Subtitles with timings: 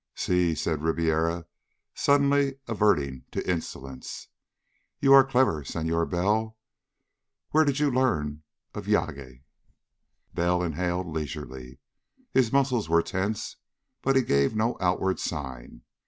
[0.15, 1.45] "Si," said Ribiera,
[1.93, 4.29] suddenly adverting to insolence.
[4.99, 6.57] "You are clever, Senhor Bell.
[7.51, 8.41] Where did you learn
[8.73, 9.43] of yagué?"
[10.33, 11.77] Bell inhaled leisurely.
[12.31, 13.57] His muscles were tense,
[14.01, 15.83] but he gave no outward sign.